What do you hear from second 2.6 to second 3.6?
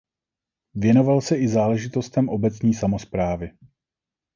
samosprávy.